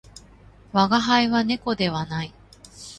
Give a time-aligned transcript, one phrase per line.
[0.71, 2.33] 我が輩は猫ではない